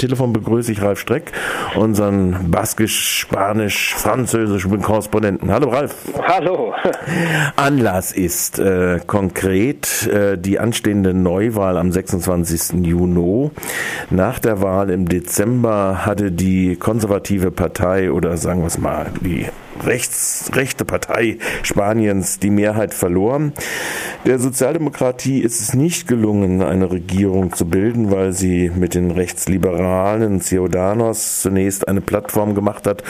Telefon 0.00 0.32
begrüße 0.32 0.72
ich 0.72 0.80
Ralf 0.80 0.98
Streck, 0.98 1.32
unseren 1.76 2.50
baskisch, 2.50 3.18
spanisch, 3.18 3.94
französischen 3.94 4.80
Korrespondenten. 4.80 5.52
Hallo 5.52 5.68
Ralf. 5.68 5.94
Hallo. 6.26 6.72
Anlass 7.56 8.10
ist 8.12 8.58
äh, 8.58 9.00
konkret 9.06 10.06
äh, 10.06 10.38
die 10.38 10.58
anstehende 10.58 11.12
Neuwahl 11.12 11.76
am 11.76 11.92
26. 11.92 12.86
Juni. 12.86 13.50
Nach 14.08 14.38
der 14.38 14.62
Wahl 14.62 14.88
im 14.88 15.06
Dezember 15.06 16.06
hatte 16.06 16.32
die 16.32 16.76
konservative 16.76 17.50
Partei 17.50 18.10
oder 18.10 18.38
sagen 18.38 18.60
wir 18.60 18.68
es 18.68 18.78
mal, 18.78 19.06
die 19.20 19.46
rechts, 19.84 20.50
rechte 20.54 20.84
Partei 20.84 21.38
Spaniens 21.62 22.38
die 22.38 22.50
Mehrheit 22.50 22.94
verloren. 22.94 23.52
Der 24.26 24.38
Sozialdemokratie 24.38 25.40
ist 25.40 25.60
es 25.60 25.74
nicht 25.74 26.06
gelungen, 26.06 26.62
eine 26.62 26.90
Regierung 26.90 27.52
zu 27.54 27.66
bilden, 27.66 28.10
weil 28.10 28.32
sie 28.32 28.70
mit 28.74 28.94
den 28.94 29.10
Rechtsliberalen 29.10 30.40
Ciudadanos 30.40 31.40
zunächst 31.40 31.88
eine 31.88 32.00
Plattform 32.00 32.54
gemacht 32.54 32.86
hat, 32.86 33.02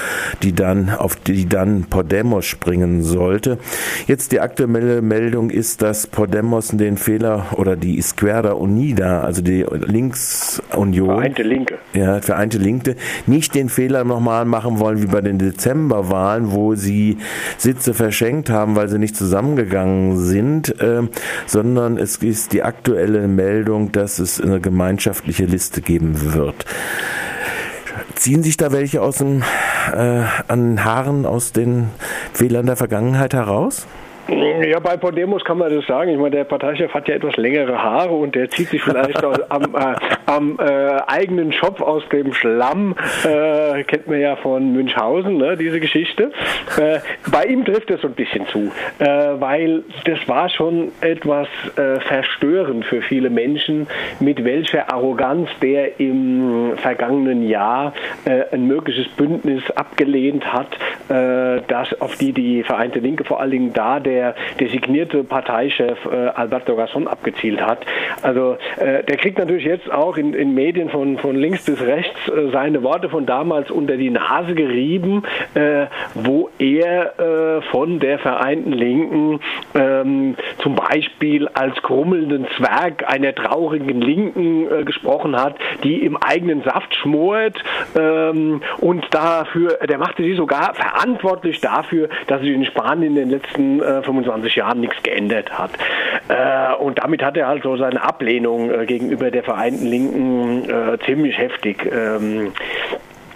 die 0.43 0.53
dann 0.53 0.91
auf 0.91 1.17
die 1.17 1.48
dann 1.48 1.84
Podemos 1.84 2.47
springen 2.47 3.03
sollte. 3.03 3.59
Jetzt 4.06 4.33
die 4.33 4.41
aktuelle 4.41 5.03
Meldung 5.03 5.51
ist, 5.51 5.83
dass 5.83 6.06
Podemos 6.06 6.69
den 6.69 6.97
Fehler 6.97 7.47
oder 7.56 7.77
die 7.77 7.98
Izquierda 7.98 8.53
Unida, 8.53 9.23
also 9.23 9.42
die 9.42 9.67
Linksunion, 9.70 11.09
Vereinte 11.09 11.42
Linke, 11.42 11.79
ja, 11.92 12.20
Vereinte 12.20 12.59
Linke, 12.59 12.97
nicht 13.27 13.55
den 13.55 13.69
Fehler 13.69 14.05
nochmal 14.05 14.45
machen 14.45 14.79
wollen 14.79 15.03
wie 15.03 15.06
bei 15.06 15.20
den 15.20 15.39
Dezemberwahlen, 15.39 16.50
wo 16.53 16.75
sie 16.75 17.19
Sitze 17.59 17.95
verschenkt 17.95 18.51
haben, 18.51 18.77
weil 18.77 18.89
sie 18.89 18.99
nicht 18.99 19.17
zusammengegangen 19.17 20.17
sind, 20.19 20.81
äh, 20.81 21.03
sondern 21.47 21.97
es 21.97 22.17
ist 22.19 22.53
die 22.53 22.63
aktuelle 22.63 23.29
Meldung, 23.29 23.93
dass 23.93 24.19
es 24.19 24.41
eine 24.41 24.61
gemeinschaftliche 24.61 25.45
Liste 25.45 25.81
geben 25.81 26.35
wird. 26.35 26.65
Ziehen 28.15 28.43
sich 28.43 28.57
da 28.57 28.73
welche 28.73 29.03
aus 29.03 29.19
dem, 29.19 29.43
äh, 29.93 30.23
an 30.49 30.84
Haaren 30.84 31.27
aus 31.27 31.53
den 31.53 31.89
Fehlern 32.33 32.67
der 32.67 32.77
Vergangenheit 32.77 33.35
heraus? 33.35 33.87
Ja, 34.29 34.79
bei 34.79 34.97
Podemos 34.97 35.42
kann 35.45 35.59
man 35.59 35.75
das 35.75 35.87
sagen. 35.87 36.11
Ich 36.11 36.19
meine, 36.19 36.31
der 36.31 36.45
Parteichef 36.45 36.92
hat 36.92 37.09
ja 37.09 37.17
etwas 37.17 37.37
längere 37.37 37.83
Haare 37.83 38.14
und 38.14 38.35
der 38.35 38.48
zieht 38.51 38.69
sich 38.69 38.83
vielleicht 38.83 39.23
am, 39.25 39.62
äh, 39.75 39.95
am 40.31 40.59
äh, 40.59 40.62
eigenen 41.06 41.53
Schopf 41.53 41.81
aus 41.81 42.03
dem 42.11 42.33
Schlamm. 42.33 42.95
Äh, 43.25 43.83
kennt 43.84 44.06
man 44.06 44.20
ja 44.20 44.36
von 44.36 44.73
Münchhausen, 44.73 45.36
ne, 45.36 45.56
diese 45.56 45.81
Geschichte. 45.81 46.31
Äh, 46.78 47.00
bei 47.31 47.45
ihm 47.45 47.64
trifft 47.64 47.91
es 47.91 48.00
so 48.00 48.09
ein 48.09 48.14
bisschen 48.14 48.47
zu, 48.47 48.70
äh, 48.98 49.06
weil 49.41 49.83
das 50.05 50.19
war 50.28 50.48
schon 50.48 50.92
etwas 51.01 51.48
äh, 51.77 52.01
verstörend 52.01 52.84
für 52.84 53.03
viele 53.03 53.31
Menschen, 53.31 53.86
mit 54.20 54.45
welcher 54.45 54.92
Arroganz 54.92 55.48
der 55.61 55.98
im 55.98 56.73
vergangenen 56.77 57.48
Jahr 57.48 57.92
ein 58.53 58.67
mögliches 58.67 59.08
Bündnis 59.08 59.62
abgelehnt 59.73 60.53
hat, 60.53 60.69
das 61.08 62.01
auf 62.01 62.17
die 62.17 62.33
die 62.33 62.62
Vereinte 62.62 62.98
Linke 62.98 63.25
vor 63.25 63.41
allen 63.41 63.51
Dingen 63.51 63.73
da 63.73 64.01
der 64.01 64.34
designierte 64.58 65.25
Parteichef 65.25 65.98
äh, 66.05 66.28
Alberto 66.28 66.77
Gasson 66.77 67.08
abgezielt 67.08 67.61
hat. 67.61 67.84
Also 68.23 68.56
äh, 68.77 69.03
der 69.05 69.17
kriegt 69.17 69.39
natürlich 69.39 69.64
jetzt 69.64 69.91
auch 69.91 70.17
in, 70.21 70.35
in 70.35 70.55
Medien 70.55 70.91
von, 70.91 71.19
von 71.19 71.35
links 71.35 71.65
bis 71.65 71.81
rechts 71.81 72.29
äh, 72.29 72.51
seine 72.53 72.83
Worte 72.83 73.09
von 73.09 73.27
damals 73.27 73.71
unter 73.71 73.97
die 73.97 74.11
Nase 74.11 74.55
gerieben, 74.55 75.23
äh, 75.55 75.87
wo 76.15 76.51
er 76.59 77.19
äh, 77.19 77.63
von 77.71 77.99
der 77.99 78.19
Vereinten 78.19 78.73
Linken 78.73 79.41
ähm, 79.75 80.37
zum 80.59 80.75
Beispiel 80.77 81.48
als 81.48 81.81
krummelnden 81.83 82.47
Zwerg 82.57 83.11
einer 83.11 83.35
traurigen 83.35 84.01
Linken 84.01 84.71
äh, 84.71 84.85
gesprochen 84.85 85.35
hat, 85.37 85.57
die 85.83 86.05
im 86.05 86.17
eigenen 86.17 86.63
Saft 86.63 86.95
schmort 86.97 87.57
ähm, 87.97 88.61
und 88.79 89.07
dafür, 89.11 89.79
der 89.89 89.98
machte 89.98 90.23
sie 90.23 90.35
sogar 90.35 90.75
verantwortlich 90.75 91.61
dafür, 91.61 92.09
dass 92.27 92.41
sich 92.43 92.51
in 92.51 92.65
Spanien 92.67 93.11
in 93.11 93.15
den 93.17 93.31
letzten 93.31 93.81
äh, 93.81 94.03
25 94.03 94.57
Jahren 94.57 94.80
nichts 94.80 95.03
geändert 95.03 95.59
hat. 95.59 95.70
Äh, 96.29 96.75
und 96.77 96.98
damit 97.03 97.23
hat 97.23 97.36
er 97.36 97.48
halt 97.48 97.63
so 97.63 97.77
seine 97.77 98.03
Ablehnung 98.03 98.70
äh, 98.70 98.86
gegenüber 98.86 99.30
der 99.30 99.42
Vereinten 99.42 99.86
Linken 99.86 100.10
äh, 100.10 100.10
ziemlich 101.05 101.39
heftig 101.39 101.87
ähm, 101.91 102.53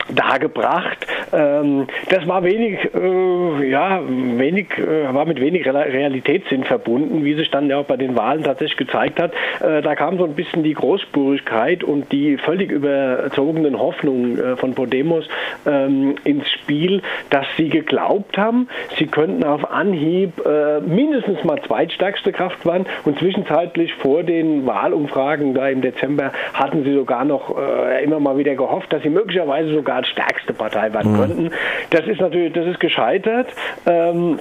dargebracht. 0.09 1.07
Ähm, 1.35 1.87
das 2.11 2.27
war 2.29 2.45
wenig, 2.45 2.79
äh, 2.95 3.69
ja, 3.69 4.01
wenig, 4.07 4.79
äh, 4.79 5.13
war 5.13 5.25
mit 5.25 5.41
wenig 5.41 5.67
Realitätssinn 5.67 6.65
verbunden, 6.65 7.25
wie 7.25 7.35
sich 7.35 7.51
dann 7.51 7.69
ja 7.69 7.79
auch 7.79 7.87
bei 7.87 7.97
den 7.97 8.17
Wahlen 8.17 8.45
tatsächlich 8.45 8.77
gezeigt 8.77 9.21
hat. 9.21 9.33
Äh, 9.61 9.83
da 9.83 9.95
kam 9.95 10.19
so 10.19 10.25
ein 10.25 10.35
bisschen 10.35 10.63
die 10.63 10.75
Großspurigkeit 10.75 11.83
und 11.83 12.13
die 12.13 12.37
völlig 12.37 12.71
überzogenen 12.71 13.79
Hoffnungen 13.79 14.39
äh, 14.39 14.57
von 14.57 14.75
Podemos 14.75 15.29
ähm, 15.67 16.15
ins 16.25 16.49
Spiel, 16.51 17.03
dass 17.31 17.47
sie 17.57 17.69
geglaubt 17.69 18.39
haben, 18.39 18.69
sie 18.99 19.07
könnten 19.07 19.45
auf 19.45 19.71
Anhieb 19.71 20.33
äh, 20.45 20.81
mindestens 20.81 21.43
mal 21.45 21.61
zweitstärkste 21.63 22.33
Kraft 22.33 22.65
waren 22.65 22.87
und 23.05 23.19
zwischenzeitlich 23.19 23.95
vor 23.95 24.23
den 24.23 24.67
Wahlumfragen 24.67 25.55
da 25.55 25.69
im 25.69 25.81
Dezember 25.81 26.33
hatten 26.53 26.85
sie 26.85 26.95
sogar 26.95 27.25
noch 27.25 27.57
äh, 27.57 28.05
immer 28.05 28.21
mal 28.21 28.39
wieder 28.39 28.55
gehofft, 28.55 28.93
dass 28.93 29.03
sie 29.03 29.11
möglicherweise 29.11 29.75
sogar 29.75 29.97
als 29.97 30.09
stärkste 30.09 30.53
Partei 30.53 30.93
werden 30.93 31.13
mhm. 31.13 31.24
Könnten. 31.27 31.51
Das 31.91 32.07
ist 32.07 32.21
natürlich, 32.21 32.53
das 32.53 32.67
ist 32.67 32.81
gescheitert. 32.81 33.49
Ähm, 33.87 34.39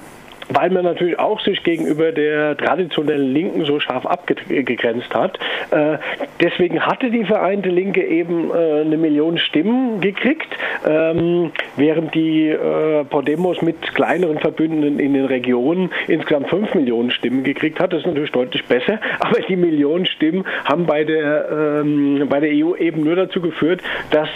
weil 0.48 0.70
man 0.70 0.84
natürlich 0.84 1.18
auch 1.18 1.40
sich 1.40 1.62
gegenüber 1.62 2.12
der 2.12 2.56
traditionellen 2.56 3.32
Linken 3.32 3.64
so 3.64 3.80
scharf 3.80 4.06
abgegrenzt 4.06 5.14
hat. 5.14 5.38
Äh, 5.70 5.98
deswegen 6.40 6.84
hatte 6.84 7.10
die 7.10 7.24
Vereinte 7.24 7.68
Linke 7.68 8.04
eben 8.04 8.50
äh, 8.50 8.82
eine 8.82 8.96
Million 8.96 9.38
Stimmen 9.38 10.00
gekriegt, 10.00 10.48
ähm, 10.86 11.52
während 11.76 12.14
die 12.14 12.48
äh, 12.48 13.04
Podemos 13.04 13.62
mit 13.62 13.94
kleineren 13.94 14.38
Verbündeten 14.38 14.98
in 14.98 15.14
den 15.14 15.24
Regionen 15.26 15.90
insgesamt 16.08 16.48
fünf 16.48 16.74
Millionen 16.74 17.10
Stimmen 17.10 17.44
gekriegt 17.44 17.80
hat. 17.80 17.92
Das 17.92 18.00
ist 18.00 18.06
natürlich 18.06 18.32
deutlich 18.32 18.64
besser, 18.64 19.00
aber 19.20 19.40
die 19.40 19.56
Millionen 19.56 20.06
Stimmen 20.06 20.44
haben 20.64 20.86
bei 20.86 21.04
der, 21.04 21.80
ähm, 21.82 22.26
bei 22.28 22.40
der 22.40 22.50
EU 22.50 22.74
eben 22.76 23.04
nur 23.04 23.16
dazu 23.16 23.40
geführt, 23.40 23.82
dass 24.10 24.28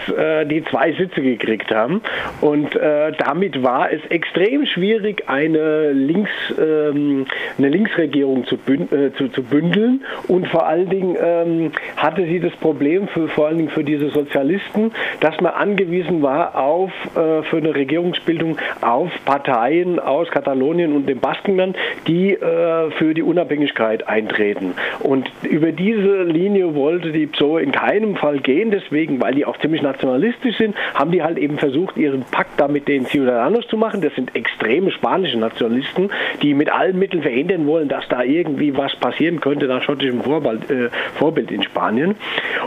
die 0.46 0.64
zwei 0.64 0.92
Sitze 0.92 1.22
gekriegt 1.22 1.70
haben. 1.70 2.02
Und 2.40 2.78
damit 3.18 3.62
war 3.62 3.90
es 3.92 4.00
extrem 4.10 4.66
schwierig, 4.66 5.24
eine 5.28 5.92
Links, 6.06 6.30
ähm, 6.58 7.26
eine 7.58 7.68
Linksregierung 7.68 8.46
zu, 8.46 8.56
bünd, 8.56 8.92
äh, 8.92 9.12
zu, 9.14 9.28
zu, 9.28 9.42
bündeln 9.42 10.02
und 10.28 10.48
vor 10.48 10.66
allen 10.66 10.88
Dingen 10.88 11.16
ähm, 11.20 11.72
hatte 11.96 12.24
sie 12.24 12.40
das 12.40 12.52
Problem 12.56 13.08
für, 13.08 13.28
vor 13.28 13.48
allen 13.48 13.58
Dingen 13.58 13.70
für 13.70 13.84
diese 13.84 14.10
Sozialisten, 14.10 14.92
dass 15.20 15.40
man 15.40 15.52
angewiesen 15.52 16.22
war 16.22 16.56
auf 16.56 16.90
äh, 17.14 17.42
für 17.42 17.58
eine 17.58 17.74
Regierungsbildung 17.74 18.58
auf 18.80 19.10
Parteien 19.24 19.98
aus 19.98 20.28
Katalonien 20.30 20.92
und 20.92 21.08
dem 21.08 21.20
Baskenland, 21.20 21.76
die 22.06 22.32
äh, 22.32 22.90
für 22.92 23.14
die 23.14 23.22
Unabhängigkeit 23.22 24.08
eintreten. 24.08 24.74
Und 25.00 25.30
über 25.42 25.72
diese 25.72 26.22
Linie 26.22 26.74
wollte 26.74 27.12
die 27.12 27.26
PSOE 27.26 27.60
in 27.60 27.72
keinem 27.72 28.16
Fall 28.16 28.38
gehen, 28.38 28.70
deswegen, 28.70 29.20
weil 29.20 29.34
die 29.34 29.44
auch 29.44 29.58
ziemlich 29.58 29.82
nationalistisch 29.82 30.56
sind, 30.56 30.74
haben 30.94 31.10
die 31.10 31.22
halt 31.22 31.38
eben 31.38 31.58
versucht, 31.58 31.96
ihren 31.96 32.22
Pakt 32.22 32.58
da 32.58 32.68
mit 32.68 32.88
den 32.88 33.06
Ciudadanos 33.06 33.66
zu 33.68 33.76
machen. 33.76 34.00
Das 34.00 34.14
sind 34.14 34.34
extreme 34.34 34.90
spanische 34.90 35.38
Nationalisten 35.38 35.87
Journalisten, 35.88 36.10
die 36.42 36.54
mit 36.54 36.70
allen 36.70 36.98
Mitteln 36.98 37.22
verhindern 37.22 37.66
wollen, 37.66 37.88
dass 37.88 38.06
da 38.08 38.22
irgendwie 38.22 38.76
was 38.76 38.94
passieren 38.96 39.40
könnte 39.40 39.66
nach 39.66 39.82
schottischem 39.82 40.22
Vorbild, 40.22 40.70
äh, 40.70 40.90
Vorbild 41.14 41.50
in 41.50 41.62
Spanien. 41.62 42.16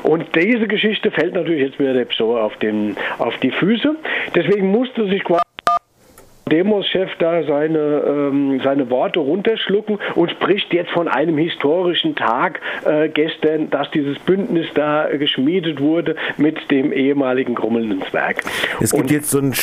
Und 0.03 0.35
diese 0.35 0.67
Geschichte 0.67 1.11
fällt 1.11 1.33
natürlich 1.33 1.61
jetzt 1.61 1.79
wieder 1.79 1.93
der 1.93 2.05
PSOE 2.05 2.41
auf, 2.41 2.55
den, 2.57 2.95
auf 3.17 3.37
die 3.37 3.51
Füße. 3.51 3.95
Deswegen 4.35 4.71
musste 4.71 5.07
sich 5.07 5.23
quasi 5.23 5.41
Demos-Chef 6.51 7.11
da 7.17 7.43
seine, 7.43 8.03
ähm, 8.05 8.59
seine 8.61 8.89
Worte 8.89 9.19
runterschlucken 9.19 9.99
und 10.15 10.31
spricht 10.31 10.73
jetzt 10.73 10.91
von 10.91 11.07
einem 11.07 11.38
historischen 11.38 12.15
Tag 12.15 12.59
äh, 12.85 13.07
gestern, 13.07 13.69
dass 13.69 13.89
dieses 13.91 14.19
Bündnis 14.19 14.67
da 14.73 15.07
geschmiedet 15.17 15.79
wurde 15.79 16.17
mit 16.35 16.69
dem 16.69 16.91
ehemaligen 16.91 17.55
grummelnden 17.55 18.01
Zwerg. 18.09 18.41
Es 18.81 18.91
gibt 18.91 19.03
und 19.03 19.12
jetzt 19.12 19.29
so 19.29 19.39
ein 19.39 19.53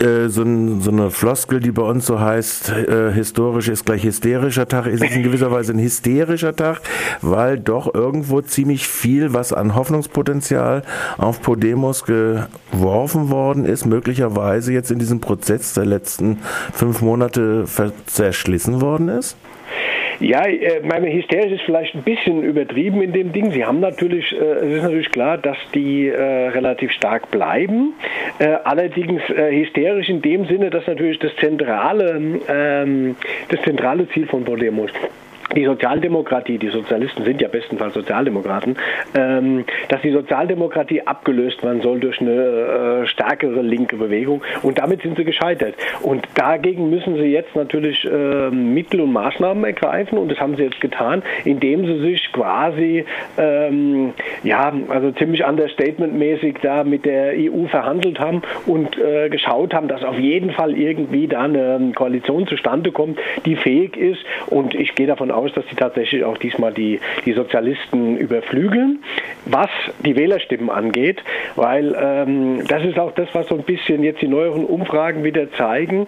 äh, 0.00 0.28
so, 0.28 0.42
ein, 0.42 0.80
so, 0.80 0.90
eine 0.90 1.10
Floskel, 1.10 1.60
die 1.60 1.72
bei 1.72 1.82
uns 1.82 2.06
so 2.06 2.20
heißt, 2.20 2.70
äh, 2.70 3.12
historisch 3.12 3.68
ist 3.68 3.86
gleich 3.86 4.04
hysterischer 4.04 4.68
Tag. 4.68 4.86
Ist 4.86 5.02
es 5.02 5.14
in 5.14 5.22
gewisser 5.22 5.50
Weise 5.50 5.72
ein 5.72 5.78
hysterischer 5.78 6.54
Tag, 6.54 6.80
weil 7.22 7.58
doch 7.58 7.92
irgendwo 7.94 8.40
ziemlich 8.40 8.86
viel, 8.86 9.34
was 9.34 9.52
an 9.52 9.74
Hoffnungspotenzial 9.74 10.82
auf 11.16 11.42
Podemos 11.42 12.04
geworfen 12.04 13.30
worden 13.30 13.64
ist, 13.64 13.86
möglicherweise 13.86 14.72
jetzt 14.72 14.90
in 14.90 14.98
diesem 14.98 15.20
Prozess 15.20 15.74
der 15.74 15.86
letzten 15.86 16.38
fünf 16.72 17.00
Monate 17.00 17.64
zerschlissen 18.06 18.80
worden 18.80 19.08
ist? 19.08 19.36
Ja, 20.20 20.44
äh, 20.46 20.80
meine 20.82 21.12
Hysterie 21.12 21.54
ist 21.54 21.62
vielleicht 21.62 21.94
ein 21.94 22.02
bisschen 22.02 22.42
übertrieben 22.42 23.02
in 23.02 23.12
dem 23.12 23.32
Ding. 23.32 23.52
Sie 23.52 23.64
haben 23.64 23.78
natürlich, 23.78 24.32
äh, 24.32 24.36
es 24.36 24.76
ist 24.78 24.82
natürlich 24.82 25.10
klar, 25.10 25.38
dass 25.38 25.56
die 25.74 26.08
äh, 26.08 26.48
relativ 26.48 26.90
stark 26.92 27.30
bleiben. 27.30 27.94
allerdings 28.64 29.22
hysterisch 29.28 30.08
in 30.08 30.22
dem 30.22 30.46
Sinne, 30.46 30.70
dass 30.70 30.86
natürlich 30.86 31.18
das 31.18 31.34
zentrale, 31.36 32.40
ähm, 32.48 33.16
das 33.48 33.60
zentrale 33.62 34.08
Ziel 34.10 34.26
von 34.26 34.44
Podemos 34.44 34.90
die 35.56 35.64
Sozialdemokratie, 35.64 36.58
die 36.58 36.68
Sozialisten 36.68 37.24
sind 37.24 37.40
ja 37.40 37.48
bestenfalls 37.48 37.94
Sozialdemokraten, 37.94 38.76
ähm, 39.16 39.64
dass 39.88 40.02
die 40.02 40.12
Sozialdemokratie 40.12 41.02
abgelöst 41.02 41.62
werden 41.62 41.80
soll 41.80 42.00
durch 42.00 42.20
eine 42.20 42.32
äh, 42.32 43.06
stärkere 43.06 43.62
linke 43.62 43.96
Bewegung. 43.96 44.42
Und 44.62 44.78
damit 44.78 45.02
sind 45.02 45.16
sie 45.16 45.24
gescheitert. 45.24 45.74
Und 46.02 46.26
dagegen 46.34 46.90
müssen 46.90 47.16
sie 47.16 47.32
jetzt 47.32 47.56
natürlich 47.56 48.04
äh, 48.04 48.50
Mittel 48.50 49.00
und 49.00 49.12
Maßnahmen 49.12 49.64
ergreifen. 49.64 50.18
Und 50.18 50.30
das 50.30 50.38
haben 50.38 50.56
sie 50.56 50.64
jetzt 50.64 50.80
getan, 50.80 51.22
indem 51.44 51.86
sie 51.86 52.00
sich 52.00 52.30
quasi 52.32 53.04
ähm, 53.38 54.12
ja 54.42 54.72
also 54.88 55.12
ziemlich 55.12 55.44
understatementmäßig 55.44 56.56
da 56.62 56.84
mit 56.84 57.06
der 57.06 57.32
EU 57.36 57.66
verhandelt 57.68 58.20
haben 58.20 58.42
und 58.66 58.98
äh, 58.98 59.28
geschaut 59.30 59.72
haben, 59.72 59.88
dass 59.88 60.04
auf 60.04 60.18
jeden 60.18 60.50
Fall 60.50 60.76
irgendwie 60.76 61.26
da 61.26 61.42
eine 61.42 61.92
Koalition 61.94 62.46
zustande 62.46 62.92
kommt, 62.92 63.18
die 63.46 63.56
fähig 63.56 63.96
ist. 63.96 64.20
Und 64.46 64.74
ich 64.74 64.94
gehe 64.94 65.06
davon 65.06 65.30
aus, 65.30 65.37
aus, 65.38 65.52
dass 65.52 65.64
sie 65.68 65.76
tatsächlich 65.76 66.24
auch 66.24 66.38
diesmal 66.38 66.72
die, 66.72 67.00
die 67.24 67.32
Sozialisten 67.32 68.16
überflügeln, 68.16 68.98
was 69.46 69.70
die 70.04 70.16
Wählerstimmen 70.16 70.70
angeht, 70.70 71.22
weil 71.56 71.96
ähm, 72.00 72.66
das 72.66 72.84
ist 72.84 72.98
auch 72.98 73.12
das, 73.12 73.28
was 73.32 73.48
so 73.48 73.54
ein 73.54 73.62
bisschen 73.62 74.02
jetzt 74.02 74.20
die 74.20 74.28
neueren 74.28 74.64
Umfragen 74.64 75.24
wieder 75.24 75.50
zeigen. 75.52 76.06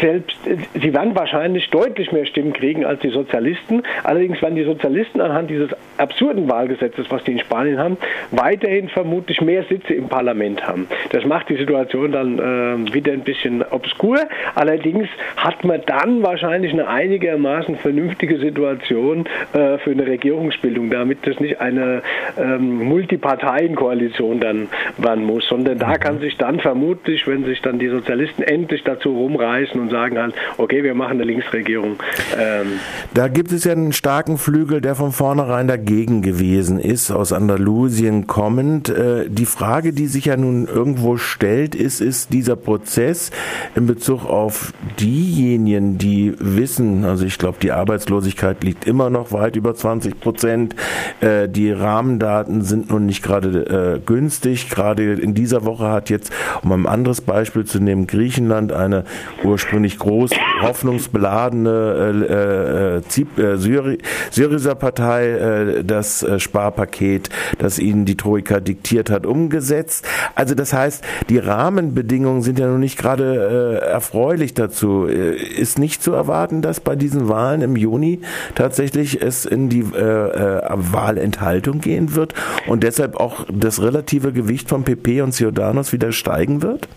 Selbst, 0.00 0.36
sie 0.74 0.92
werden 0.92 1.14
wahrscheinlich 1.14 1.68
deutlich 1.70 2.12
mehr 2.12 2.26
Stimmen 2.26 2.52
kriegen 2.52 2.84
als 2.84 3.00
die 3.00 3.10
Sozialisten. 3.10 3.82
Allerdings 4.04 4.40
werden 4.42 4.56
die 4.56 4.64
Sozialisten 4.64 5.20
anhand 5.20 5.50
dieses 5.50 5.70
absurden 5.98 6.48
Wahlgesetzes, 6.48 7.06
was 7.10 7.22
die 7.24 7.32
in 7.32 7.38
Spanien 7.38 7.78
haben, 7.78 7.96
weiterhin 8.30 8.88
vermutlich 8.88 9.40
mehr 9.40 9.64
Sitze 9.64 9.94
im 9.94 10.08
Parlament 10.08 10.66
haben. 10.66 10.88
Das 11.10 11.24
macht 11.24 11.48
die 11.48 11.56
Situation 11.56 12.12
dann 12.12 12.38
äh, 12.38 12.94
wieder 12.94 13.12
ein 13.12 13.22
bisschen 13.22 13.62
obskur. 13.70 14.18
Allerdings 14.54 15.08
hat 15.36 15.64
man 15.64 15.82
dann 15.86 16.22
wahrscheinlich 16.22 16.72
eine 16.72 16.88
einigermaßen 16.88 17.76
vernünftige 17.76 18.38
Situation 18.38 18.69
Situation 18.70 19.26
äh, 19.52 19.78
für 19.78 19.90
eine 19.90 20.06
Regierungsbildung, 20.06 20.90
damit 20.90 21.26
das 21.26 21.38
nicht 21.40 21.60
eine 21.60 22.02
ähm, 22.38 22.84
Multiparteienkoalition 22.84 24.40
dann 24.40 24.68
werden 24.98 25.24
muss, 25.24 25.46
sondern 25.48 25.78
da 25.78 25.96
kann 25.98 26.20
sich 26.20 26.36
dann 26.36 26.60
vermutlich, 26.60 27.26
wenn 27.26 27.44
sich 27.44 27.60
dann 27.62 27.78
die 27.78 27.88
Sozialisten 27.88 28.42
endlich 28.42 28.82
dazu 28.84 29.10
rumreißen 29.10 29.80
und 29.80 29.90
sagen 29.90 30.18
halt, 30.18 30.34
okay, 30.58 30.82
wir 30.82 30.94
machen 30.94 31.12
eine 31.12 31.24
Linksregierung. 31.24 31.96
Ähm, 32.38 32.80
da 33.14 33.28
gibt 33.28 33.52
es 33.52 33.64
ja 33.64 33.72
einen 33.72 33.92
starken 33.92 34.38
Flügel, 34.38 34.80
der 34.80 34.94
von 34.94 35.12
vornherein 35.12 35.68
dagegen 35.68 36.22
gewesen 36.22 36.78
ist, 36.78 37.10
aus 37.10 37.32
Andalusien 37.32 38.26
kommend. 38.26 38.88
Äh, 38.88 39.28
die 39.28 39.46
Frage, 39.46 39.92
die 39.92 40.06
sich 40.06 40.26
ja 40.26 40.36
nun 40.36 40.66
irgendwo 40.66 41.16
stellt, 41.16 41.74
ist, 41.74 42.00
ist 42.00 42.32
dieser 42.32 42.56
Prozess 42.56 43.30
in 43.74 43.86
Bezug 43.86 44.24
auf 44.26 44.72
diejenigen, 44.98 45.98
die 45.98 46.34
wissen, 46.38 47.04
also 47.04 47.24
ich 47.24 47.38
glaube, 47.38 47.58
die 47.62 47.72
Arbeitslosigkeit 47.72 48.59
liegt 48.64 48.86
immer 48.86 49.10
noch 49.10 49.32
weit 49.32 49.56
über 49.56 49.74
20 49.74 50.20
Prozent. 50.20 50.74
Äh, 51.20 51.48
die 51.48 51.70
Rahmendaten 51.70 52.62
sind 52.62 52.90
nun 52.90 53.06
nicht 53.06 53.22
gerade 53.22 53.96
äh, 53.96 54.00
günstig. 54.04 54.70
Gerade 54.70 55.14
in 55.14 55.34
dieser 55.34 55.64
Woche 55.64 55.88
hat 55.88 56.10
jetzt, 56.10 56.32
um 56.62 56.72
ein 56.72 56.86
anderes 56.86 57.20
Beispiel 57.20 57.64
zu 57.64 57.80
nehmen, 57.80 58.06
Griechenland 58.06 58.72
eine 58.72 59.04
ursprünglich 59.44 59.98
groß 59.98 60.30
hoffnungsbeladene 60.62 62.24
äh, 62.28 63.00
äh, 63.40 63.56
Syri 63.56 63.98
Syriza 64.30 64.74
Partei 64.74 65.28
äh, 65.28 65.84
das 65.84 66.22
äh, 66.22 66.38
Sparpaket, 66.38 67.30
das 67.58 67.78
ihnen 67.78 68.04
die 68.04 68.16
Troika 68.16 68.60
diktiert 68.60 69.10
hat, 69.10 69.26
umgesetzt. 69.26 70.06
Also 70.34 70.54
das 70.54 70.72
heißt, 70.72 71.04
die 71.28 71.38
Rahmenbedingungen 71.38 72.42
sind 72.42 72.58
ja 72.58 72.68
noch 72.68 72.78
nicht 72.78 72.98
gerade 72.98 73.80
äh, 73.82 73.86
erfreulich 73.86 74.54
dazu. 74.54 75.06
Äh, 75.06 75.36
ist 75.36 75.78
nicht 75.78 76.02
zu 76.02 76.12
erwarten, 76.12 76.62
dass 76.62 76.80
bei 76.80 76.96
diesen 76.96 77.28
Wahlen 77.28 77.62
im 77.62 77.76
Juni 77.76 78.20
tatsächlich 78.54 79.22
es 79.22 79.44
in 79.44 79.68
die 79.68 79.80
äh, 79.80 80.00
äh, 80.00 80.62
Wahlenthaltung 80.70 81.80
gehen 81.80 82.14
wird 82.14 82.34
und 82.66 82.82
deshalb 82.82 83.16
auch 83.16 83.46
das 83.52 83.82
relative 83.82 84.32
Gewicht 84.32 84.68
von 84.68 84.84
PP 84.84 85.22
und 85.22 85.32
Ciudadanos 85.32 85.92
wieder 85.92 86.12
steigen 86.12 86.62
wird? 86.62 86.88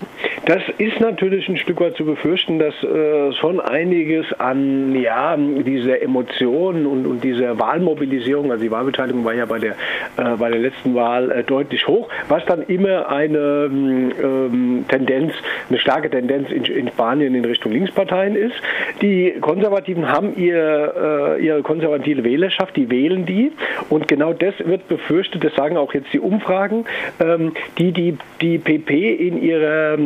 Das 0.46 0.62
ist 0.78 1.00
natürlich 1.00 1.48
ein 1.48 1.56
Stück 1.56 1.80
weit 1.80 1.96
zu 1.96 2.04
befürchten, 2.04 2.60
dass 2.60 2.74
äh, 2.84 3.32
schon 3.34 3.62
einiges 3.62 4.26
an 4.40 4.94
ja, 4.94 5.38
dieser 5.38 6.02
Emotionen 6.02 6.86
und, 6.86 7.08
und 7.08 7.24
dieser 7.24 7.58
Wahlmobilisierung, 7.58 8.52
also 8.52 8.62
die 8.62 8.70
Wahlbeteiligung 8.72 9.24
war 9.24 9.34
ja 9.34 9.46
bei 9.46 9.60
der, 9.60 9.72
äh, 10.18 10.36
bei 10.38 10.50
der 10.50 10.60
letzten 10.60 10.96
Wahl 10.96 11.32
äh, 11.32 11.44
deutlich 11.44 11.88
hoch, 11.88 12.10
was 12.28 12.44
dann 12.46 12.64
immer 12.64 13.08
eine 13.08 13.70
ähm, 13.72 14.84
Tendenz, 14.90 15.34
eine 15.70 15.80
starke 15.80 16.10
Tendenz 16.10 16.52
in, 16.52 16.66
in, 16.66 16.90
Spanien 16.90 17.36
in 17.36 17.46
Richtung 17.46 17.72
Linksparteien 17.72 18.36
ist. 18.36 18.56
Die 19.02 19.36
Konservativen 19.40 20.10
haben 20.10 20.36
ihr, 20.36 21.38
äh, 21.40 21.46
ihre 21.46 21.62
konservative 21.62 22.26
Wählerschaft, 22.26 22.76
die 22.76 22.92
wählen 22.92 23.26
die 23.26 23.54
und 23.90 24.10
genau 24.10 24.34
das 24.34 24.56
wird 24.60 24.90
befürchtet, 24.90 25.42
das 25.42 25.56
sagen 25.56 25.78
auch 25.78 25.94
jetzt 25.94 26.12
die 26.12 26.20
Umfragen, 26.20 26.84
ähm, 27.22 27.54
die, 27.78 27.94
die 27.94 28.18
die 28.42 28.58
PP 28.58 29.14
in 29.14 29.42
ihrer 29.42 29.98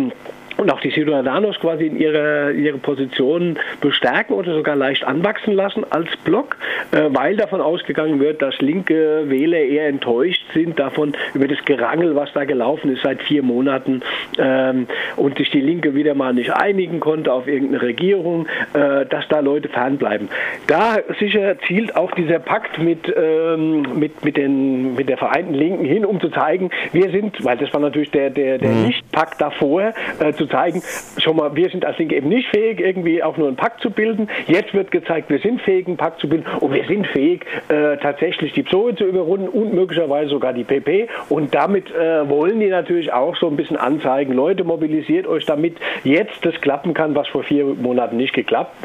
und 0.57 0.71
auch 0.71 0.79
die 0.81 0.91
Ciudadanos 0.91 1.59
quasi 1.59 1.85
in 1.87 1.99
ihre, 1.99 2.51
ihre 2.51 2.77
Position 2.77 3.57
bestärken 3.81 4.33
oder 4.33 4.53
sogar 4.55 4.75
leicht 4.75 5.03
anwachsen 5.03 5.53
lassen 5.53 5.85
als 5.89 6.09
Block, 6.17 6.57
äh, 6.91 7.03
weil 7.09 7.37
davon 7.37 7.61
ausgegangen 7.61 8.19
wird, 8.19 8.41
dass 8.41 8.59
linke 8.59 9.29
Wähler 9.29 9.59
eher 9.59 9.87
enttäuscht 9.87 10.43
sind 10.53 10.79
davon 10.79 11.13
über 11.33 11.47
das 11.47 11.63
Gerangel, 11.65 12.15
was 12.15 12.31
da 12.33 12.45
gelaufen 12.45 12.91
ist 12.91 13.03
seit 13.03 13.21
vier 13.21 13.43
Monaten 13.43 14.01
ähm, 14.37 14.87
und 15.15 15.37
sich 15.37 15.49
die 15.51 15.61
Linke 15.61 15.93
wieder 15.93 16.15
mal 16.15 16.33
nicht 16.33 16.51
einigen 16.51 16.99
konnte 16.99 17.31
auf 17.31 17.47
irgendeine 17.47 17.81
Regierung, 17.83 18.47
äh, 18.73 19.05
dass 19.05 19.27
da 19.27 19.39
Leute 19.39 19.69
fernbleiben. 19.69 20.29
Da 20.67 20.97
sicher 21.19 21.57
zielt 21.67 21.95
auch 21.95 22.11
dieser 22.11 22.39
Pakt 22.39 22.79
mit, 22.79 23.13
ähm, 23.15 23.99
mit, 23.99 24.23
mit, 24.25 24.37
den, 24.37 24.95
mit 24.95 25.09
der 25.09 25.17
Vereinten 25.17 25.53
Linken 25.53 25.85
hin, 25.85 26.05
um 26.05 26.19
zu 26.19 26.29
zeigen, 26.29 26.71
wir 26.93 27.11
sind, 27.11 27.43
weil 27.43 27.57
das 27.57 27.71
war 27.73 27.79
natürlich 27.79 28.11
der, 28.11 28.29
der, 28.29 28.57
der 28.57 28.71
mhm. 28.71 28.87
Lichtpakt 28.87 29.39
davor, 29.39 29.93
äh, 30.19 30.33
zu 30.33 30.46
zeigen, 30.49 30.81
schon 31.17 31.35
mal, 31.35 31.55
wir 31.55 31.69
sind 31.69 31.85
als 31.85 31.97
Linke 31.97 32.15
eben 32.15 32.29
nicht 32.29 32.49
fähig, 32.49 32.79
irgendwie 32.79 33.23
auch 33.23 33.37
nur 33.37 33.47
einen 33.47 33.57
Pakt 33.57 33.81
zu 33.81 33.91
bilden. 33.91 34.29
Jetzt 34.47 34.73
wird 34.73 34.91
gezeigt, 34.91 35.29
wir 35.29 35.39
sind 35.39 35.61
fähig, 35.61 35.87
einen 35.87 35.97
Pakt 35.97 36.19
zu 36.19 36.29
bilden 36.29 36.45
und 36.59 36.73
wir 36.73 36.85
sind 36.85 37.07
fähig, 37.07 37.45
äh, 37.69 37.97
tatsächlich 37.97 38.53
die 38.53 38.63
PSOE 38.63 38.95
zu 38.95 39.05
überrunden 39.05 39.47
und 39.47 39.73
möglicherweise 39.73 40.29
sogar 40.29 40.53
die 40.53 40.63
PP. 40.63 41.07
Und 41.29 41.53
damit 41.53 41.91
äh, 41.91 42.27
wollen 42.29 42.59
die 42.59 42.69
natürlich 42.69 43.11
auch 43.13 43.35
so 43.37 43.47
ein 43.47 43.55
bisschen 43.55 43.77
anzeigen, 43.77 44.33
Leute, 44.33 44.63
mobilisiert 44.63 45.27
euch, 45.27 45.45
damit 45.45 45.77
jetzt 46.03 46.45
das 46.45 46.59
klappen 46.61 46.93
kann, 46.93 47.15
was 47.15 47.27
vor 47.27 47.43
vier 47.43 47.65
Monaten 47.65 48.17
nicht 48.17 48.33
geklappt, 48.33 48.75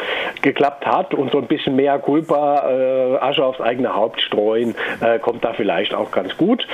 geklappt 0.43 0.87
hat 0.87 1.15
und 1.15 1.31
so 1.31 1.39
ein 1.39 1.47
bisschen 1.47 1.77
mehr 1.77 1.99
Culpa, 1.99 2.71
äh, 2.71 3.17
Asche 3.19 3.45
aufs 3.45 3.61
eigene 3.61 3.95
Haupt 3.95 4.21
streuen, 4.21 4.75
äh, 5.01 5.19
kommt 5.19 5.45
da 5.45 5.53
vielleicht 5.53 5.95
auch 5.95 6.11
ganz 6.11 6.37
gut. 6.37 6.67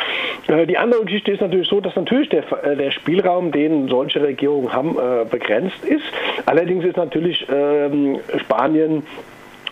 Äh, 0.46 0.66
die 0.66 0.78
andere 0.78 1.04
Geschichte 1.04 1.32
ist 1.32 1.40
natürlich 1.40 1.68
so, 1.68 1.80
dass 1.80 1.94
natürlich 1.96 2.28
der, 2.28 2.44
äh, 2.62 2.76
der 2.76 2.90
Spielraum, 2.90 3.52
den 3.52 3.88
solche 3.88 4.22
Regierungen 4.22 4.72
haben, 4.72 4.77
haben, 4.78 4.96
äh, 4.96 5.24
begrenzt 5.24 5.84
ist. 5.84 6.04
Allerdings 6.46 6.84
ist 6.84 6.96
natürlich 6.96 7.46
ähm, 7.50 8.20
Spanien 8.40 9.02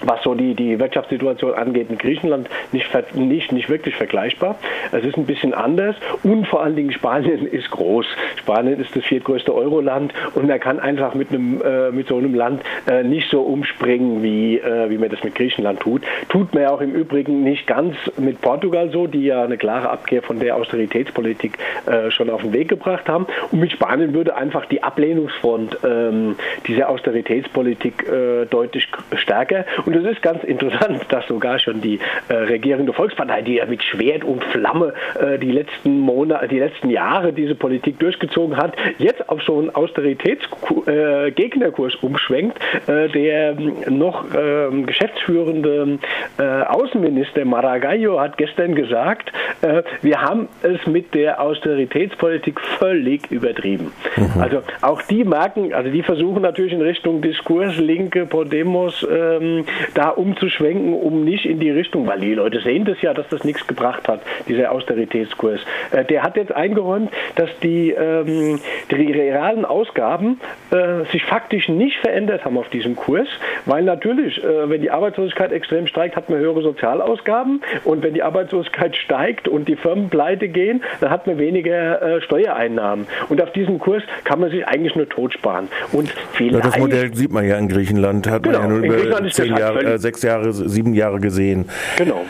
was 0.03 0.23
so 0.23 0.35
die, 0.35 0.55
die 0.55 0.79
Wirtschaftssituation 0.79 1.55
angeht 1.55 1.91
in 1.91 1.99
Griechenland 1.99 2.49
nicht, 2.73 2.89
nicht, 3.15 3.53
nicht 3.53 3.69
wirklich 3.69 3.95
vergleichbar. 3.95 4.57
Es 4.93 5.05
ist 5.05 5.17
ein 5.17 5.27
bisschen 5.27 5.55
anders 5.55 5.97
und 6.23 6.47
vor 6.47 6.63
allen 6.63 6.77
Dingen 6.77 6.93
Spanien 6.93 7.47
ist 7.51 7.71
groß. 7.71 8.07
Spanien 8.37 8.81
ist 8.81 8.95
das 8.95 9.05
viertgrößte 9.05 9.55
Euroland 9.55 10.13
und 10.35 10.47
man 10.49 10.61
kann 10.61 10.81
einfach 10.81 11.15
mit, 11.15 11.31
einem, 11.31 11.61
äh, 11.63 11.91
mit 11.91 12.09
so 12.09 12.17
einem 12.17 12.35
Land 12.35 12.63
äh, 12.89 13.03
nicht 13.03 13.31
so 13.31 13.43
umspringen, 13.43 14.23
wie, 14.23 14.59
äh, 14.59 14.91
wie 14.91 14.99
man 14.99 15.09
das 15.09 15.23
mit 15.23 15.35
Griechenland 15.35 15.81
tut. 15.81 16.03
Tut 16.29 16.53
man 16.55 16.65
ja 16.65 16.71
auch 16.71 16.81
im 16.81 16.95
Übrigen 16.95 17.43
nicht 17.43 17.67
ganz 17.67 17.97
mit 18.17 18.41
Portugal 18.41 18.91
so, 18.91 19.07
die 19.07 19.25
ja 19.25 19.45
eine 19.45 19.57
klare 19.57 19.91
Abkehr 19.91 20.23
von 20.23 20.39
der 20.39 20.57
Austeritätspolitik 20.57 21.59
äh, 21.87 22.11
schon 22.11 22.31
auf 22.31 22.43
den 22.43 22.53
Weg 22.53 22.69
gebracht 22.69 23.09
haben. 23.09 23.27
Und 23.53 23.61
mit 23.61 23.73
Spanien 23.73 24.15
würde 24.15 24.37
einfach 24.37 24.67
die 24.67 24.83
Ablehnungsfront 24.83 25.79
ähm, 25.85 26.37
dieser 26.67 26.89
Austeritätspolitik 26.89 28.09
äh, 28.09 28.47
deutlich 28.47 28.89
stärker. 29.17 29.65
Und 29.87 29.97
es 29.97 30.05
ist 30.05 30.21
ganz 30.23 30.45
interessant, 30.45 31.05
dass 31.09 31.27
sogar 31.27 31.59
schon 31.59 31.81
die 31.81 31.99
äh, 32.29 32.35
regierende 32.35 32.93
Volkspartei, 32.93 33.41
die 33.43 33.55
ja 33.55 33.67
mit 33.67 33.83
Schwert 33.83 34.23
und 34.25 34.45
Flamme 34.45 34.95
äh, 35.21 35.37
die 35.39 35.51
letzten 35.53 36.01
Monate, 36.01 36.49
die 36.49 36.59
letzten 36.59 36.91
Jahre 36.91 37.33
diese 37.33 37.55
Politik 37.55 38.01
durchgezogen 38.01 38.57
hat, 38.57 38.75
jetzt 38.99 39.29
auf 39.29 39.43
so 39.43 39.59
einen 39.59 39.71
Austeritätsgegnerkurs 39.75 41.95
äh, 41.95 42.07
umschwenkt. 42.07 42.59
Äh, 42.87 43.09
der 43.09 43.59
ähm, 43.59 43.75
noch 43.89 44.25
ähm, 44.37 44.87
geschäftsführende 44.87 45.99
äh, 46.39 46.43
Außenminister 46.43 47.45
Maragall 47.45 47.97
hat 48.19 48.37
gestern 48.37 48.75
gesagt, 48.75 49.33
äh, 49.63 49.83
wir 50.03 50.21
haben 50.21 50.49
es 50.63 50.87
mit 50.87 51.15
der 51.15 51.41
Austeritätspolitik 51.41 52.61
völlig 52.61 53.31
übertrieben. 53.31 53.93
Mhm. 54.17 54.41
Also 54.41 54.63
auch 54.83 55.03
die 55.03 55.25
merken, 55.25 55.73
also 55.73 55.91
die 55.91 56.03
versuchen 56.03 56.43
natürlich 56.43 56.73
in 56.73 56.83
Richtung 56.83 57.23
Diskurs, 57.23 57.79
Linke, 57.79 58.27
Podemos, 58.27 59.07
ähm, 59.11 59.65
da 59.95 60.11
umzuschwenken, 60.11 60.95
um 60.95 61.25
nicht 61.25 61.47
in 61.47 61.61
die 61.61 61.71
Richtung, 61.71 62.07
weil 62.07 62.21
die 62.21 62.35
Leute 62.35 62.61
sehen 62.61 62.85
das 62.85 63.01
ja, 63.03 63.15
dass 63.15 63.29
das 63.29 63.45
nichts 63.45 63.67
gebracht 63.67 64.09
hat, 64.09 64.21
dieser 64.49 64.73
Austeritätskurs. 64.73 65.61
Äh, 65.91 66.05
der 66.05 66.23
hat 66.23 66.37
jetzt 66.37 66.53
eingeräumt, 66.53 67.11
dass 67.35 67.51
die, 67.63 67.91
ähm, 67.91 68.61
die 68.91 69.13
realen 69.13 69.65
Ausgaben 69.65 70.41
äh, 70.71 71.05
sich 71.13 71.25
faktisch 71.25 71.69
nicht 71.69 71.99
verändert 71.99 72.45
haben 72.45 72.59
auf 72.59 72.69
diesem 72.69 72.97
Kurs, 72.97 73.29
weil 73.65 73.85
natürlich, 73.85 74.43
äh, 74.43 74.69
wenn 74.69 74.81
die 74.81 74.91
Arbeitslosigkeit 74.91 75.53
extrem 75.53 75.87
steigt, 75.87 76.17
hat 76.17 76.31
man 76.31 76.39
höhere 76.39 76.63
Sozialausgaben 76.63 77.63
und 77.85 78.03
wenn 78.03 78.15
die 78.15 78.23
Arbeitslosigkeit 78.23 78.97
steigt 78.97 79.49
und 79.49 79.69
die 79.69 79.77
Firmen 79.77 80.09
pleite 80.09 80.49
gehen, 80.49 80.83
dann 81.01 81.11
hat 81.11 81.27
man 81.27 81.39
weniger 81.39 82.03
äh, 82.03 82.21
Steuereinnahmen. 82.23 83.07
Und 83.29 83.43
auf 83.43 83.53
diesem 83.53 83.79
Kurs 83.79 84.03
kann 84.25 84.41
man 84.41 84.51
sich 84.51 84.67
eigentlich 84.67 84.95
nur 84.95 85.09
tot 85.09 85.33
sparen. 85.33 85.69
Und 85.93 86.11
vielleicht, 86.33 86.65
ja, 86.65 86.71
das 86.71 86.79
Modell 86.79 87.15
sieht 87.15 87.33
man 87.33 87.47
ja 87.47 87.59
in 87.59 87.69
Griechenland, 87.69 88.29
hat 88.29 88.43
genau, 88.43 88.61
man 88.61 88.83
ja 88.85 88.91
nur 88.91 88.97
über 88.97 89.31
zehn 89.31 89.55
halt 89.55 89.63
Jahre, 89.75 89.95
äh, 89.95 89.99
sechs 89.99 90.23
Jahre, 90.23 90.53
sieben 90.53 90.95
Jahre 90.95 91.21
gesehen. 91.21 91.67
Genau. 91.97 92.25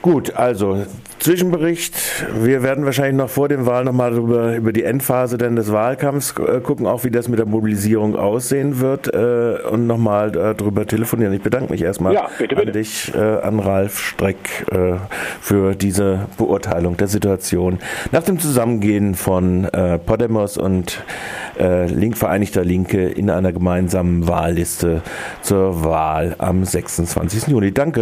Gut, 0.00 0.34
also 0.34 0.84
Zwischenbericht. 1.22 1.94
Wir 2.40 2.64
werden 2.64 2.84
wahrscheinlich 2.84 3.14
noch 3.14 3.30
vor 3.30 3.48
den 3.48 3.64
Wahlen 3.64 3.86
nochmal 3.86 4.16
über, 4.16 4.56
über 4.56 4.72
die 4.72 4.82
Endphase 4.82 5.38
denn 5.38 5.54
des 5.54 5.70
Wahlkampfs 5.70 6.34
äh, 6.38 6.60
gucken, 6.60 6.88
auch 6.88 7.04
wie 7.04 7.12
das 7.12 7.28
mit 7.28 7.38
der 7.38 7.46
Mobilisierung 7.46 8.16
aussehen 8.16 8.80
wird 8.80 9.06
äh, 9.14 9.58
und 9.70 9.86
nochmal 9.86 10.30
äh, 10.30 10.54
darüber 10.56 10.84
telefonieren. 10.84 11.32
Ich 11.32 11.40
bedanke 11.40 11.70
mich 11.70 11.80
erstmal 11.80 12.12
ja, 12.12 12.28
bitte, 12.38 12.56
bitte. 12.56 12.66
an 12.66 12.72
dich, 12.72 13.14
äh, 13.14 13.18
an 13.18 13.60
Ralf 13.60 14.00
Streck, 14.00 14.66
äh, 14.72 14.94
für 15.40 15.76
diese 15.76 16.26
Beurteilung 16.38 16.96
der 16.96 17.06
Situation. 17.06 17.78
Nach 18.10 18.24
dem 18.24 18.40
Zusammengehen 18.40 19.14
von 19.14 19.64
äh, 19.66 19.98
Podemos 19.98 20.58
und 20.58 21.04
äh, 21.56 21.86
Link 21.86 22.18
Vereinigter 22.18 22.64
Linke 22.64 23.06
in 23.06 23.30
einer 23.30 23.52
gemeinsamen 23.52 24.26
Wahlliste 24.26 25.02
zur 25.40 25.84
Wahl 25.84 26.34
am 26.38 26.64
26. 26.64 27.46
Juni. 27.46 27.70
Danke. 27.70 28.00